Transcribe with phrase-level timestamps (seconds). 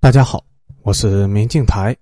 [0.00, 0.44] 大家好，
[0.82, 1.94] 我是明镜台，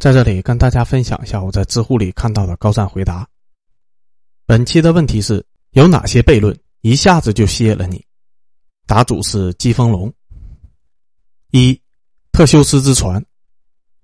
[0.00, 3.24] 在这里跟大家分享一下我在知乎里看到的高赞回答。
[4.46, 8.04] 本期的问题是有哪些悖论一下子就吸引了你？
[8.84, 10.12] 答主是季风龙。
[11.52, 11.80] 一，
[12.32, 13.24] 特修斯之船，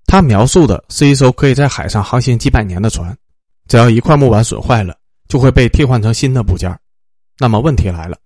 [0.05, 3.15] 他描述的是一艘可以在海上航行几百年的船，
[3.67, 4.97] 只要一块木板损坏了，
[5.27, 6.73] 就会被替换成新的部件。
[7.37, 8.17] 那么问题来了，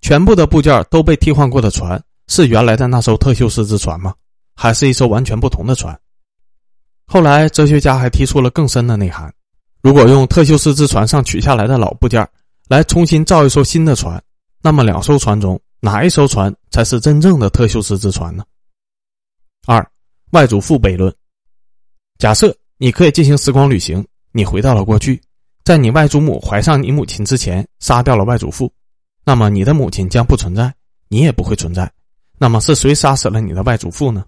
[0.00, 4.12] 全部的部件都被替换过的船是原来的那艘特修斯之船吗？
[4.62, 5.98] 还是一艘完全不同的船。
[7.04, 9.28] 后来，哲学家还提出了更深的内涵：
[9.82, 12.24] 如果用特修斯之船上取下来的老部件
[12.68, 14.22] 来重新造一艘新的船，
[14.62, 18.44] 那么两艘船中哪一艘船才是真正的特修斯之船呢？
[19.66, 19.84] 二，
[20.30, 21.12] 外祖父悖论。
[22.18, 25.20] 假设你可以进行时光旅行，你回到了过去，
[25.64, 28.72] 在你外祖母怀上你母亲之前杀掉了外祖父，
[29.24, 30.72] 那么你的母亲将不存在，
[31.08, 31.92] 你也不会存在。
[32.38, 34.24] 那么是谁杀死了你的外祖父呢？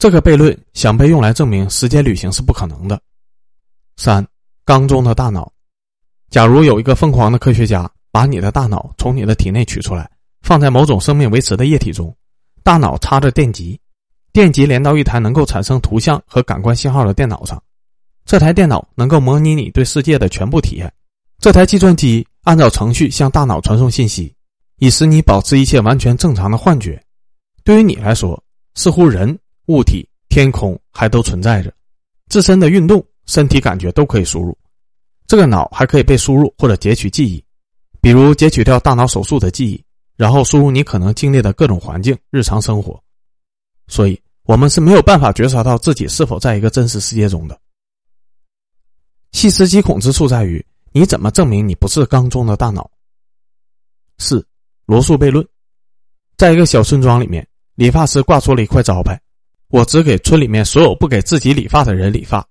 [0.00, 2.98] 这个悖论想被用来证明时间旅行是不可能的。
[3.98, 4.26] 三，
[4.64, 5.52] 缸中的大脑。
[6.30, 12.16] 假如有一个疯狂的科学家把你的大脑从你的体内取出来，放在某种生命维持的液体中，
[12.62, 13.78] 大脑插着电极，
[14.32, 17.62] 电极连到一台能够产生图像和感官信号的电脑上，
[18.24, 20.90] 这台电脑能够模拟你对世界的全部体验。
[21.40, 24.34] 这台计算机按照程序向大脑传送信息，
[24.78, 26.98] 以使你保持一切完全正常的幻觉。
[27.64, 28.42] 对于你来说，
[28.76, 29.38] 似乎人。
[29.70, 31.72] 物体、天空还都存在着，
[32.28, 34.56] 自身的运动、身体感觉都可以输入。
[35.28, 37.42] 这个脑还可以被输入或者截取记忆，
[38.00, 39.84] 比如截取掉大脑手术的记忆，
[40.16, 43.00] 然后输入你可能经历的各种环境、日常生活。
[43.86, 47.56] 所以，我们是没有办法觉察到自己是否在一个真实世界中的。
[49.30, 52.90] 细思极恐之处在于，你怎么证明你不是缸中的大脑？
[54.18, 54.44] 四
[54.86, 55.46] 罗素悖论，
[56.36, 57.46] 在一个小村庄里面，
[57.76, 59.20] 理发师挂出了一块招牌。
[59.70, 62.44] 我只给村里面所有不给自己理发的人理发。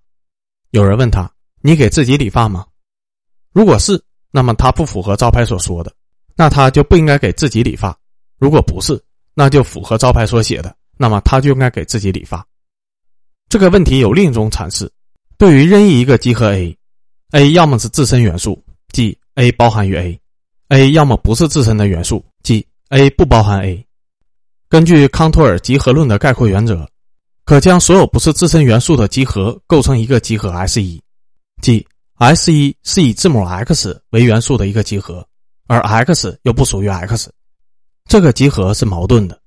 [0.72, 1.30] 有人问他
[1.62, 2.66] ：“你给自己理发吗？”
[3.52, 4.02] 如果是，
[4.32, 5.94] 那么他不符合招牌所说的，
[6.36, 7.92] 那他就不应该给自己理发；
[8.38, 9.02] 如果不是，
[9.34, 12.46] 那就符合招牌所写的，那么他就应该给自己理发。
[13.50, 14.90] 这个问题有另一种阐释：
[15.38, 23.86] 对于任意一个集合 A，A 要么是自身元素，即 A 包含于 A；A 要么不是自身的元素，即 A 不包含 A。
[24.70, 26.88] 根据康托尔集合论的概括原则。
[27.50, 31.02] 可将所有不是自身元素的集合构成一个集合 S 一，
[31.64, 31.84] 即
[32.20, 35.28] S 一是以字母 X 为元素的一个集合，
[35.66, 37.34] 而 X 又不属于 X，
[38.08, 39.42] 这个集合是矛盾的。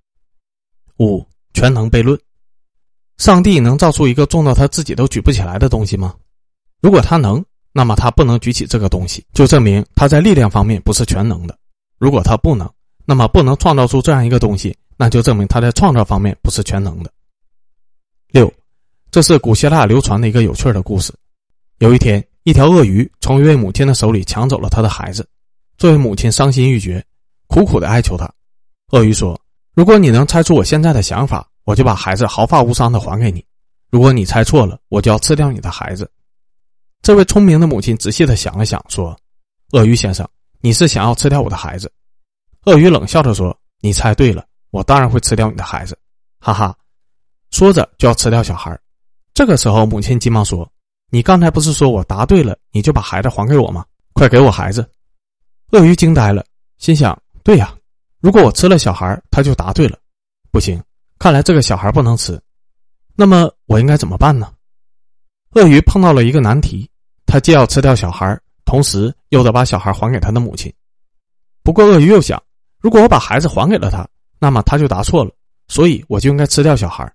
[0.99, 1.25] 五
[1.55, 2.19] 全能悖论：
[3.19, 6.13] 上帝能造出一个重到他自己都举不起来的东西吗？
[6.81, 7.41] 如果他能，
[7.73, 11.55] 那么他不能举起这个东西，就证明他在力量方面不是全能的；
[12.01, 12.69] 如果他不能，
[13.05, 17.13] 那么不能创造出这样一个东西，那就证明他在创造方面不是全能的。
[18.33, 18.51] 六，
[19.11, 21.13] 这是古希腊流传的一个有趣的故事。
[21.81, 25.29] 有一天，一条鳄鱼从一位母亲的手里抢走了他的孩子，
[25.77, 27.05] 这位母亲伤心欲绝，
[27.47, 28.27] 苦苦的哀求他。
[28.93, 29.39] 鳄鱼说
[29.77, 33.39] ：“如果你能猜出我现在的想法，我就把孩子毫发无伤的还给你；
[33.91, 36.11] 如果你猜错了，我就要吃掉你的孩子。”
[37.03, 39.15] 这位聪明的母亲仔细的想了想，说
[39.73, 40.27] ：“鳄鱼先生，
[40.63, 41.93] 你是想要吃掉我的孩子？”
[42.65, 45.99] 鳄鱼冷笑着说：“你猜对了，我当然会吃掉你的孩子。”
[46.41, 46.75] 哈哈。
[47.53, 48.77] 说着就要吃掉小孩，
[49.35, 50.69] 这个时候母亲急忙说
[51.11, 53.85] ：“你刚才不是说我答对了，你就把孩子还给我吗？
[54.15, 54.91] 快给我孩子！”
[55.73, 56.45] 鳄鱼惊呆了，
[56.79, 57.75] 心想：“对呀，
[58.21, 59.99] 如果我吃了小孩，他就答对了。
[60.51, 60.83] 不行，
[61.19, 62.41] 看来这个小孩不能吃。
[63.15, 64.53] 那么我应该怎么办呢？”
[65.53, 66.89] 鳄鱼碰到了一个难题，
[67.27, 70.73] 他既要吃掉小孩，同时又得把小孩还给他的母亲。
[71.63, 72.43] 不过鳄鱼又想，
[72.81, 74.09] 如果我把孩子还给了他，
[74.39, 75.31] 那么他就答错了，
[75.69, 77.13] 所以我就应该吃掉小孩。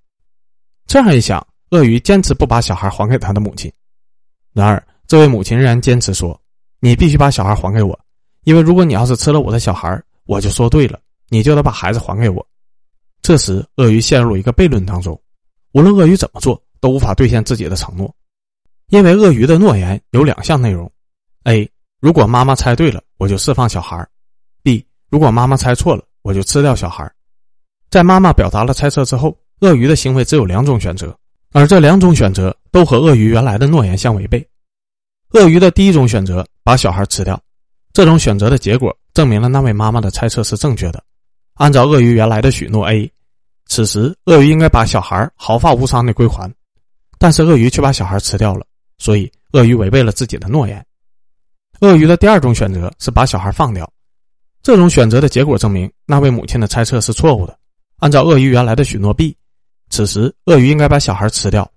[0.88, 3.70] 这样一想，鳄鱼坚持不把小孩还给他的母亲。
[4.54, 6.40] 然而，这位母亲仍然坚持说
[6.80, 8.00] ：“你必须把小孩还给我，
[8.46, 12.48] 因为如果你要是吃了我的小孩，我就说对了，你就得把孩子还给我。”
[13.22, 15.22] 这时，鳄鱼陷入一个悖论当中：
[15.74, 18.16] 无论鳄鱼怎么做，都无法兑现自己的承诺，
[18.88, 20.90] 因为鳄鱼的诺言有两项内容
[21.44, 21.70] ：A，
[22.00, 24.08] 如果妈妈猜对了，我就释放小孩
[24.64, 27.12] ；B，如果妈妈猜错了，我就吃掉小孩。
[27.90, 29.38] 在妈妈表达了猜测之后。
[29.62, 31.18] 鳄鱼的行为只有两种选择，
[31.52, 34.48] 而这两种选择都和鳄鱼原来的诺言相违背。
[35.32, 37.42] 鳄鱼的第一种选择把小孩吃掉，
[37.92, 41.04] 这种选择的结果证明了那位妈妈的猜测是正确的。
[41.56, 43.12] 按照鳄鱼原来的许诺 A，
[43.66, 46.54] 此时鳄鱼应该把小孩毫发无伤的归还，
[47.18, 48.66] 但是鳄鱼却把小孩吃掉了，
[49.00, 50.86] 所以鳄鱼违背了自己的诺言。
[51.82, 53.92] 鳄鱼的第二种选择是把小孩放掉，
[54.64, 57.58] 这种选择的结果证明那位母亲的猜测是错误的。
[57.98, 59.37] 按照鳄鱼原来的许诺 B，
[59.90, 61.70] 此时鳄鱼应该把小孩吃掉，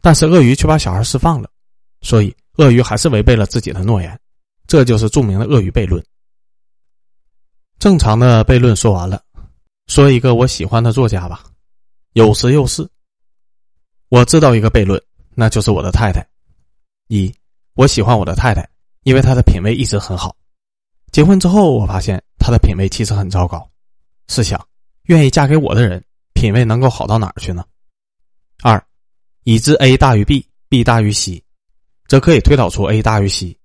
[0.00, 1.50] 但是鳄鱼却把小孩释放了，
[2.02, 4.18] 所以鳄鱼还是违背了自己的诺言。
[4.66, 6.04] 这就是著名的鳄鱼悖论。
[7.78, 9.22] 正常的悖论说完了，
[9.86, 11.44] 说一个我喜欢的作家吧，
[12.14, 12.88] 有时又是。
[14.08, 15.00] 我知道一个悖论，
[15.34, 16.26] 那就是我的太太。
[17.08, 17.32] 一，
[17.74, 18.68] 我喜欢我的太太，
[19.02, 20.34] 因为她的品味一直很好。
[21.12, 23.68] 结婚之后，我发现她的品味其实很糟糕。
[24.28, 24.60] 试想，
[25.04, 26.04] 愿意嫁给我的人，
[26.36, 27.64] 品味能够好到哪儿去呢？
[28.62, 28.80] 二，
[29.44, 31.42] 已知 A 大于 B，B 大于 C，
[32.06, 33.58] 则可以推导出 A 大于 C。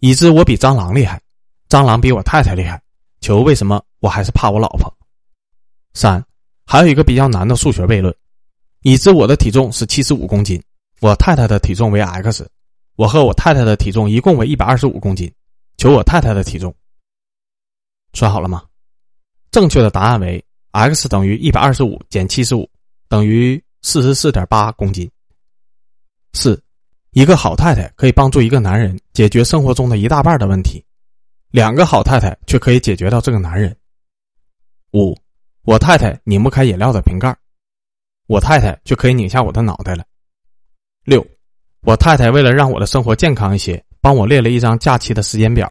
[0.00, 1.20] 已知我比蟑螂厉害，
[1.68, 2.82] 蟑螂比我太太厉害，
[3.20, 4.92] 求为什么我还是怕我老婆？
[5.92, 6.24] 三，
[6.66, 8.12] 还有一个比较难的数学悖论：
[8.80, 10.60] 已知我的体重是七十五公斤，
[11.00, 12.50] 我太太的体重为 x，
[12.96, 15.32] 我和我太太的体重一共为一百二十五公斤，
[15.76, 16.74] 求我太太的体重。
[18.14, 18.64] 算好了吗？
[19.50, 20.42] 正确的答案为
[20.72, 22.68] x 等于一百二十五减七十五，
[23.08, 25.10] 等于四十四点八公斤。
[26.32, 26.62] 四。
[27.14, 30.82] 一个好太太可以帮助一个男人解决生活中的一大半的问题，
[31.50, 33.76] 两个好太太却可以解决到这个男人。
[34.94, 35.14] 五，
[35.64, 37.36] 我太太拧不开饮料的瓶盖，
[38.28, 40.02] 我太太就可以拧下我的脑袋了。
[41.04, 41.22] 六，
[41.82, 45.70] 我太太为了让我的生活健康一些，帮我列了一张假期的时间表，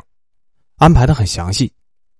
[0.75, 1.73] 安排的很详细，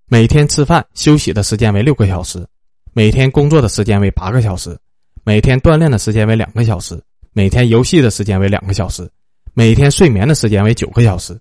[0.08, 2.44] 每天吃饭休息的时间为六个小时，
[2.94, 4.78] 每天工作的时间为八个小时，
[5.24, 7.02] 每天锻炼的时间为两个小时。
[7.34, 9.10] 每天游戏的时间为两个小时，
[9.54, 11.40] 每天睡眠的时间为九个小时。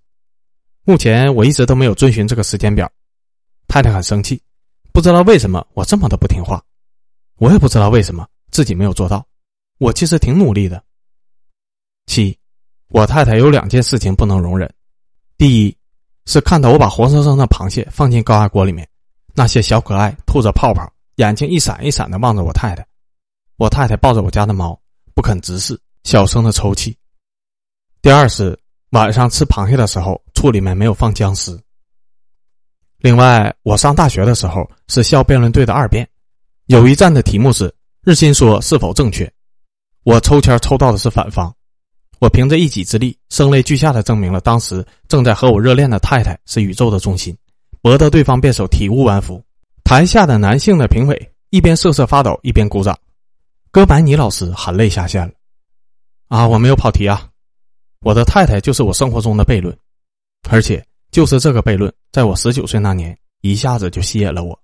[0.85, 2.89] 目前我一直都没有遵循这个时间表，
[3.67, 4.41] 太太很生气，
[4.93, 6.63] 不知道为什么我这么的不听话，
[7.39, 9.27] 我也不知道为什么自己没有做到，
[9.79, 10.81] 我其实挺努力的。
[12.07, 12.39] 七，
[12.91, 14.73] 我太太有两件事情不能容忍，
[15.37, 15.77] 第一
[16.27, 18.89] 是看到我把活生生的螃蟹放进高压锅里面，
[19.35, 20.89] 那些小可爱吐着泡泡，
[21.21, 22.87] 眼睛一闪一闪的望着我太太，
[23.59, 24.81] 我太太抱着我家的猫。
[25.15, 26.97] 不肯直视，小声的抽泣。
[28.01, 28.59] 第二是
[28.93, 31.63] 晚上吃螃蟹的时候，醋里面没有放姜丝。
[33.01, 36.09] 另外，我上大学的时候是校辩论队的二辩，
[36.67, 37.71] 有一站的题目是
[38.03, 39.31] “日心说是否正确”，
[40.05, 41.55] 我抽签抽到的是反方，
[42.19, 47.37] 我凭着一己之力，声泪俱下的证明了当时正在和我热恋的太太是宇宙的中心，
[47.83, 49.45] 博得对方辩手体无完肤。
[49.85, 52.99] 台下的男性的评委一边瑟瑟发抖，一边鼓掌。
[53.73, 55.33] 哥白尼老师含泪下线了，
[56.29, 57.29] 啊，我没有跑题啊，
[58.01, 59.77] 我的太太就是我生活中的悖论，
[60.49, 64.59] 而且就是这个悖论，在我十九岁那年一下子就吸引了我。